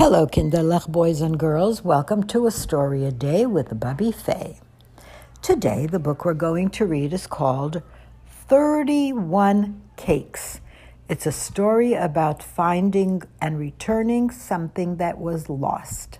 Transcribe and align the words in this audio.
Hello, 0.00 0.26
Kinderlech 0.26 0.88
boys 0.88 1.20
and 1.20 1.38
girls. 1.38 1.84
Welcome 1.84 2.22
to 2.28 2.46
A 2.46 2.50
Story 2.50 3.04
a 3.04 3.12
Day 3.12 3.44
with 3.44 3.78
Bubby 3.78 4.10
Fay. 4.10 4.58
Today, 5.42 5.84
the 5.84 5.98
book 5.98 6.24
we're 6.24 6.32
going 6.32 6.70
to 6.70 6.86
read 6.86 7.12
is 7.12 7.26
called 7.26 7.82
31 8.48 9.82
Cakes. 9.98 10.62
It's 11.10 11.26
a 11.26 11.32
story 11.32 11.92
about 11.92 12.42
finding 12.42 13.24
and 13.42 13.58
returning 13.58 14.30
something 14.30 14.96
that 14.96 15.18
was 15.18 15.50
lost. 15.50 16.18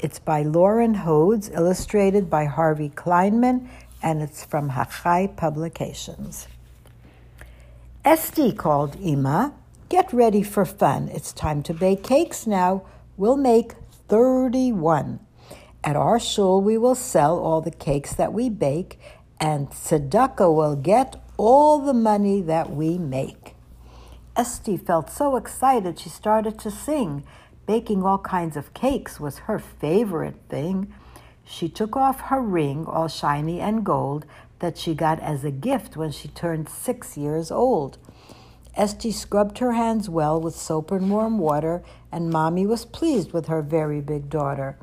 It's 0.00 0.18
by 0.18 0.42
Loren 0.42 0.96
Hodes, 0.96 1.50
illustrated 1.54 2.28
by 2.28 2.44
Harvey 2.44 2.90
Klineman, 2.90 3.66
and 4.02 4.20
it's 4.20 4.44
from 4.44 4.72
Hachai 4.72 5.34
Publications. 5.38 6.48
Estie 8.04 8.54
called 8.54 8.96
Ima 9.00 9.54
Get 9.90 10.12
ready 10.12 10.44
for 10.44 10.64
fun. 10.64 11.08
It's 11.08 11.32
time 11.32 11.64
to 11.64 11.74
bake 11.74 12.04
cakes 12.04 12.46
now. 12.46 12.84
We'll 13.16 13.36
make 13.36 13.72
31. 14.06 15.18
At 15.82 15.96
our 15.96 16.20
shul, 16.20 16.62
we 16.62 16.78
will 16.78 16.94
sell 16.94 17.36
all 17.40 17.60
the 17.60 17.72
cakes 17.72 18.14
that 18.14 18.32
we 18.32 18.48
bake, 18.50 19.00
and 19.40 19.68
Tzedakah 19.68 20.54
will 20.54 20.76
get 20.76 21.20
all 21.36 21.80
the 21.80 21.92
money 21.92 22.40
that 22.40 22.70
we 22.70 22.98
make. 22.98 23.56
Estie 24.36 24.80
felt 24.80 25.10
so 25.10 25.34
excited 25.34 25.98
she 25.98 26.08
started 26.08 26.56
to 26.60 26.70
sing. 26.70 27.24
Baking 27.66 28.04
all 28.04 28.18
kinds 28.18 28.56
of 28.56 28.72
cakes 28.72 29.18
was 29.18 29.38
her 29.48 29.58
favorite 29.58 30.36
thing. 30.48 30.94
She 31.44 31.68
took 31.68 31.96
off 31.96 32.20
her 32.20 32.40
ring, 32.40 32.86
all 32.86 33.08
shiny 33.08 33.60
and 33.60 33.84
gold, 33.84 34.24
that 34.60 34.78
she 34.78 34.94
got 34.94 35.18
as 35.18 35.42
a 35.42 35.50
gift 35.50 35.96
when 35.96 36.12
she 36.12 36.28
turned 36.28 36.68
six 36.68 37.16
years 37.16 37.50
old. 37.50 37.98
Estie 38.76 39.12
scrubbed 39.12 39.58
her 39.58 39.72
hands 39.72 40.08
well 40.08 40.40
with 40.40 40.54
soap 40.54 40.90
and 40.90 41.10
warm 41.10 41.38
water, 41.38 41.82
and 42.12 42.30
Mommy 42.30 42.66
was 42.66 42.84
pleased 42.84 43.32
with 43.32 43.46
her 43.46 43.62
very 43.62 44.00
big 44.00 44.30
daughter. 44.30 44.78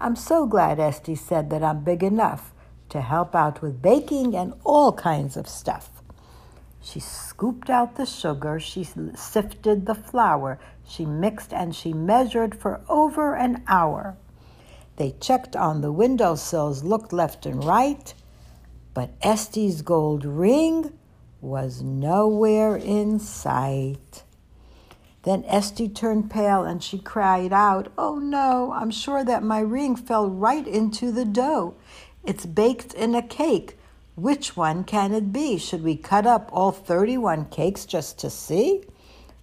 I'm 0.00 0.16
so 0.16 0.46
glad, 0.46 0.78
Estie 0.78 1.16
said, 1.16 1.50
that 1.50 1.62
I'm 1.62 1.84
big 1.84 2.02
enough 2.02 2.52
to 2.90 3.00
help 3.00 3.34
out 3.34 3.62
with 3.62 3.82
baking 3.82 4.34
and 4.34 4.54
all 4.64 4.92
kinds 4.92 5.36
of 5.36 5.48
stuff. 5.48 6.02
She 6.82 7.00
scooped 7.00 7.68
out 7.70 7.96
the 7.96 8.06
sugar, 8.06 8.58
she 8.58 8.84
sifted 9.14 9.86
the 9.86 9.94
flour, 9.94 10.58
she 10.86 11.04
mixed 11.04 11.52
and 11.52 11.74
she 11.74 11.92
measured 11.92 12.54
for 12.54 12.80
over 12.88 13.36
an 13.36 13.62
hour. 13.68 14.16
They 14.96 15.14
checked 15.20 15.54
on 15.56 15.80
the 15.80 15.92
windowsills, 15.92 16.82
looked 16.82 17.12
left 17.12 17.46
and 17.46 17.62
right, 17.64 18.12
but 18.92 19.18
Estie's 19.20 19.82
gold 19.82 20.24
ring 20.24 20.92
was 21.40 21.82
nowhere 21.82 22.76
in 22.76 23.18
sight. 23.18 24.24
Then 25.22 25.42
Estie 25.44 25.94
turned 25.94 26.30
pale 26.30 26.64
and 26.64 26.82
she 26.82 26.98
cried 26.98 27.52
out, 27.52 27.92
Oh 27.98 28.18
no, 28.18 28.72
I'm 28.72 28.90
sure 28.90 29.22
that 29.24 29.42
my 29.42 29.60
ring 29.60 29.96
fell 29.96 30.28
right 30.28 30.66
into 30.66 31.12
the 31.12 31.24
dough. 31.24 31.74
It's 32.24 32.46
baked 32.46 32.94
in 32.94 33.14
a 33.14 33.22
cake. 33.22 33.76
Which 34.16 34.56
one 34.56 34.84
can 34.84 35.12
it 35.12 35.32
be? 35.32 35.56
Should 35.56 35.82
we 35.82 35.96
cut 35.96 36.26
up 36.26 36.50
all 36.52 36.72
31 36.72 37.46
cakes 37.46 37.86
just 37.86 38.18
to 38.18 38.30
see? 38.30 38.82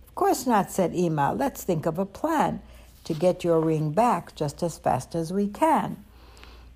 Of 0.08 0.16
course 0.16 0.46
not, 0.46 0.72
said 0.72 0.94
Ima. 0.94 1.34
Let's 1.34 1.64
think 1.64 1.86
of 1.86 1.98
a 1.98 2.06
plan 2.06 2.62
to 3.04 3.14
get 3.14 3.44
your 3.44 3.60
ring 3.60 3.92
back 3.92 4.36
just 4.36 4.62
as 4.62 4.78
fast 4.78 5.16
as 5.16 5.32
we 5.32 5.48
can. 5.48 6.04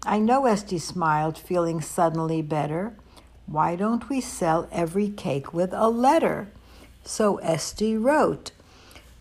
I 0.03 0.17
know 0.17 0.44
Estie 0.44 0.81
smiled, 0.81 1.38
feeling 1.38 1.81
suddenly 1.81 2.41
better. 2.41 2.95
Why 3.52 3.75
don't 3.75 4.07
we 4.07 4.21
sell 4.21 4.69
every 4.71 5.09
cake 5.09 5.53
with 5.53 5.73
a 5.73 5.89
letter? 5.89 6.47
So 7.03 7.38
Estie 7.44 8.02
wrote, 8.02 8.52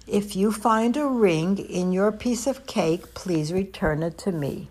If 0.07 0.37
you 0.37 0.53
find 0.53 0.97
a 0.97 1.09
ring 1.09 1.59
in 1.59 1.91
your 1.91 2.13
piece 2.13 2.47
of 2.47 2.65
cake, 2.65 3.13
please 3.15 3.53
return 3.53 4.05
it 4.05 4.17
to 4.19 4.31
me. 4.31 4.69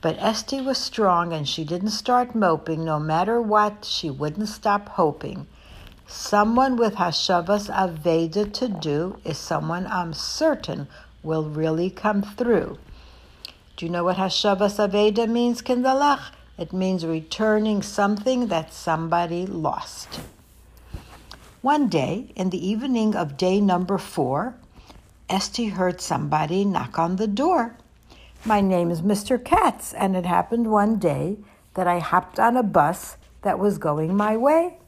But 0.00 0.16
Estie 0.18 0.64
was 0.64 0.78
strong 0.78 1.32
and 1.32 1.48
she 1.48 1.64
didn't 1.64 1.90
start 1.90 2.36
moping. 2.36 2.84
No 2.84 3.00
matter 3.00 3.42
what, 3.42 3.84
she 3.84 4.10
wouldn't 4.10 4.48
stop 4.48 4.90
hoping. 4.90 5.48
Someone 6.06 6.76
with 6.76 6.94
Hashavas 6.94 7.68
Aveida 7.68 8.52
to 8.52 8.68
do 8.68 9.18
is 9.24 9.38
someone 9.38 9.88
I'm 9.88 10.14
certain 10.14 10.86
will 11.24 11.50
really 11.50 11.90
come 11.90 12.22
through. 12.22 12.78
Do 13.76 13.86
you 13.86 13.90
know 13.90 14.04
what 14.04 14.18
Hashavas 14.18 14.78
Aveida 14.78 15.28
means, 15.28 15.62
Kindalach? 15.62 16.30
It 16.58 16.72
means 16.72 17.06
returning 17.06 17.82
something 17.82 18.48
that 18.48 18.72
somebody 18.72 19.46
lost. 19.46 20.20
One 21.62 21.88
day, 21.88 22.32
in 22.36 22.50
the 22.50 22.66
evening 22.66 23.16
of 23.16 23.36
day 23.36 23.60
number 23.60 23.96
four, 23.96 24.54
Estie 25.30 25.70
heard 25.70 26.00
somebody 26.00 26.64
knock 26.64 26.98
on 26.98 27.16
the 27.16 27.26
door. 27.26 27.76
My 28.44 28.60
name 28.60 28.90
is 28.90 29.00
Mr. 29.00 29.42
Katz, 29.42 29.94
and 29.94 30.14
it 30.14 30.26
happened 30.26 30.70
one 30.70 30.98
day 30.98 31.38
that 31.74 31.86
I 31.86 32.00
hopped 32.00 32.38
on 32.38 32.56
a 32.56 32.62
bus 32.62 33.16
that 33.42 33.58
was 33.58 33.78
going 33.78 34.14
my 34.14 34.36
way. 34.36 34.78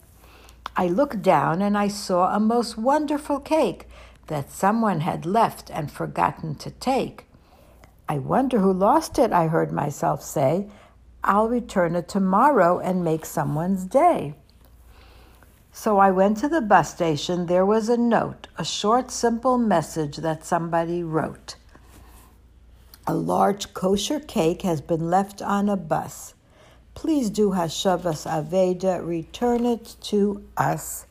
I 0.77 0.89
looked 0.89 1.23
down 1.23 1.63
and 1.63 1.79
I 1.79 1.89
saw 1.89 2.35
a 2.35 2.41
most 2.41 2.77
wonderful 2.77 3.41
cake 3.41 3.89
that 4.27 4.51
someone 4.51 5.01
had 5.01 5.25
left 5.25 5.71
and 5.71 5.91
forgotten 5.91 6.57
to 6.57 6.71
take. 6.73 7.27
I 8.09 8.19
wonder 8.19 8.59
who 8.59 8.73
lost 8.73 9.19
it, 9.19 9.33
I 9.33 9.47
heard 9.47 9.73
myself 9.73 10.23
say, 10.23 10.67
I'll 11.25 11.49
return 11.49 11.97
it 11.97 12.07
tomorrow 12.07 12.79
and 12.79 13.03
make 13.03 13.25
someone's 13.25 13.87
day. 13.87 14.35
So 15.73 15.99
I 15.99 16.11
went 16.11 16.37
to 16.39 16.49
the 16.49 16.61
bus 16.61 16.93
station. 16.93 17.47
There 17.47 17.65
was 17.67 17.89
a 17.89 17.97
note, 17.97 18.47
a 18.59 18.65
short, 18.65 19.11
simple 19.11 19.59
message 19.59 20.19
that 20.19 20.45
somebody 20.45 21.03
wrote. 21.03 21.57
A 23.07 23.15
large 23.15 23.75
kosher 23.75 24.21
cake 24.21 24.63
has 24.63 24.81
been 24.81 25.11
left 25.11 25.41
on 25.41 25.69
a 25.69 25.77
bus. 25.77 26.35
Please 26.95 27.31
do 27.31 27.51
Hashavas 27.51 28.25
Aveida, 28.25 29.05
return 29.05 29.65
it 29.65 29.97
to 30.03 30.45
us. 30.57 31.07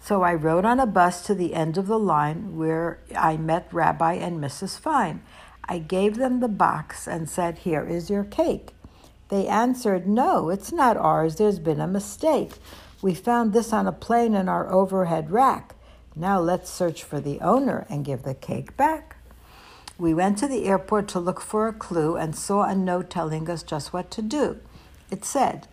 So 0.00 0.22
I 0.22 0.34
rode 0.34 0.64
on 0.64 0.78
a 0.78 0.86
bus 0.86 1.26
to 1.26 1.34
the 1.34 1.52
end 1.52 1.76
of 1.76 1.88
the 1.88 1.98
line 1.98 2.56
where 2.56 3.00
I 3.16 3.36
met 3.36 3.68
Rabbi 3.72 4.14
and 4.14 4.40
Mrs. 4.40 4.78
Fine. 4.78 5.20
I 5.68 5.80
gave 5.80 6.16
them 6.16 6.38
the 6.38 6.48
box 6.48 7.08
and 7.08 7.28
said, 7.28 7.58
Here 7.58 7.84
is 7.84 8.08
your 8.08 8.22
cake. 8.22 8.75
They 9.28 9.46
answered, 9.46 10.06
No, 10.06 10.50
it's 10.50 10.72
not 10.72 10.96
ours. 10.96 11.36
There's 11.36 11.58
been 11.58 11.80
a 11.80 11.86
mistake. 11.86 12.52
We 13.02 13.14
found 13.14 13.52
this 13.52 13.72
on 13.72 13.86
a 13.86 13.92
plane 13.92 14.34
in 14.34 14.48
our 14.48 14.70
overhead 14.72 15.30
rack. 15.30 15.74
Now 16.14 16.40
let's 16.40 16.70
search 16.70 17.02
for 17.02 17.20
the 17.20 17.40
owner 17.40 17.86
and 17.90 18.04
give 18.04 18.22
the 18.22 18.34
cake 18.34 18.76
back. 18.76 19.16
We 19.98 20.14
went 20.14 20.38
to 20.38 20.48
the 20.48 20.66
airport 20.66 21.08
to 21.08 21.20
look 21.20 21.40
for 21.40 21.68
a 21.68 21.72
clue 21.72 22.16
and 22.16 22.36
saw 22.36 22.62
a 22.62 22.74
note 22.74 23.10
telling 23.10 23.50
us 23.50 23.62
just 23.62 23.92
what 23.92 24.10
to 24.12 24.22
do. 24.22 24.58
It 25.10 25.24
said, 25.24 25.68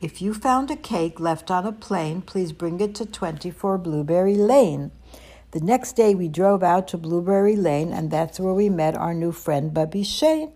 If 0.00 0.20
you 0.20 0.34
found 0.34 0.70
a 0.70 0.76
cake 0.76 1.20
left 1.20 1.50
on 1.50 1.66
a 1.66 1.72
plane, 1.72 2.22
please 2.22 2.52
bring 2.52 2.80
it 2.80 2.94
to 2.96 3.06
24 3.06 3.78
Blueberry 3.78 4.36
Lane. 4.36 4.90
The 5.52 5.60
next 5.60 5.96
day 5.96 6.14
we 6.14 6.28
drove 6.28 6.62
out 6.62 6.88
to 6.88 6.98
Blueberry 6.98 7.56
Lane, 7.56 7.92
and 7.92 8.10
that's 8.10 8.38
where 8.38 8.52
we 8.52 8.68
met 8.68 8.94
our 8.94 9.14
new 9.14 9.32
friend 9.32 9.72
Bubby 9.72 10.02
Shane. 10.02 10.52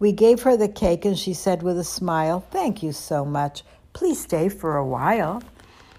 We 0.00 0.12
gave 0.12 0.42
her 0.42 0.56
the 0.56 0.66
cake 0.66 1.04
and 1.04 1.18
she 1.18 1.34
said 1.34 1.62
with 1.62 1.78
a 1.78 1.84
smile, 1.84 2.40
Thank 2.50 2.82
you 2.82 2.90
so 2.90 3.24
much. 3.24 3.62
Please 3.92 4.22
stay 4.22 4.48
for 4.48 4.76
a 4.76 4.86
while. 4.86 5.42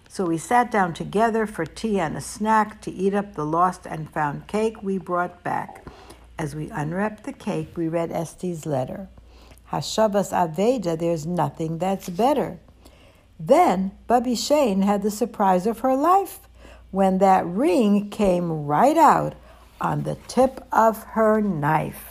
So 0.10 0.26
we 0.26 0.40
sat 0.40 0.72
down 0.72 0.96
together 0.96 1.46
for 1.46 1.66
tea 1.66 2.00
and 2.00 2.18
a 2.18 2.22
snack 2.22 2.82
to 2.82 2.92
eat 2.92 3.14
up 3.14 3.36
the 3.36 3.46
lost 3.46 3.86
and 3.86 4.10
found 4.10 4.48
cake 4.48 4.82
we 4.82 4.98
brought 4.98 5.44
back. 5.44 5.86
As 6.38 6.56
we 6.56 6.72
unwrapped 6.72 7.26
the 7.26 7.32
cake, 7.32 7.78
we 7.78 7.88
read 7.88 8.12
Estie's 8.12 8.66
letter. 8.66 9.08
Hashavas 9.72 10.34
Aveida, 10.34 10.98
there's 10.98 11.28
nothing 11.28 11.78
that's 11.78 12.10
better. 12.10 12.60
Then 13.40 13.92
Bubby 14.08 14.36
Shane 14.36 14.82
had 14.82 15.04
the 15.04 15.12
surprise 15.12 15.68
of 15.68 15.80
her 15.80 15.96
life 15.96 16.40
when 16.90 17.20
that 17.20 17.46
ring 17.46 18.10
came 18.10 18.66
right 18.66 18.98
out 18.98 19.36
on 19.80 20.04
the 20.04 20.16
tip 20.28 20.66
of 20.72 21.04
her 21.04 21.40
knife. 21.40 22.11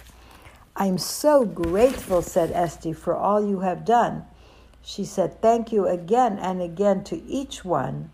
I'm 0.81 0.97
so 0.97 1.45
grateful, 1.45 2.23
said 2.23 2.55
Estie, 2.55 2.97
for 2.97 3.15
all 3.15 3.47
you 3.47 3.61
have 3.61 3.85
done. 3.85 4.25
She 4.81 5.05
said, 5.05 5.43
Thank 5.43 5.73
you 5.73 5.87
again 5.87 6.39
and 6.39 6.63
again 6.63 7.05
to 7.05 7.23
each 7.25 7.67
one. 7.67 8.11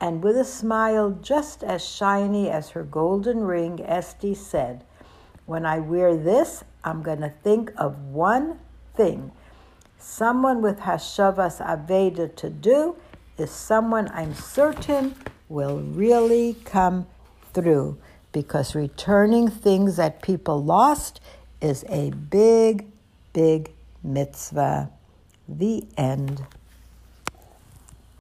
And 0.00 0.24
with 0.24 0.38
a 0.38 0.44
smile 0.44 1.10
just 1.10 1.62
as 1.62 1.86
shiny 1.86 2.48
as 2.48 2.70
her 2.70 2.84
golden 2.84 3.40
ring, 3.40 3.80
Estie 3.86 4.34
said, 4.34 4.82
When 5.44 5.66
I 5.66 5.80
wear 5.80 6.16
this, 6.16 6.64
I'm 6.82 7.02
going 7.02 7.20
to 7.20 7.34
think 7.42 7.70
of 7.76 7.98
one 7.98 8.60
thing. 8.94 9.32
Someone 9.98 10.62
with 10.62 10.78
Hashavas 10.80 11.60
Aveida 11.62 12.34
to 12.36 12.48
do 12.48 12.96
is 13.36 13.50
someone 13.50 14.08
I'm 14.14 14.34
certain 14.34 15.16
will 15.50 15.80
really 15.80 16.56
come 16.64 17.08
through 17.52 17.98
because 18.32 18.74
returning 18.74 19.48
things 19.48 19.96
that 19.96 20.22
people 20.22 20.64
lost 20.64 21.20
is 21.60 21.84
a 21.88 22.10
big, 22.10 22.86
big 23.32 23.72
mitzvah. 24.02 24.90
The 25.48 25.84
end. 25.96 26.46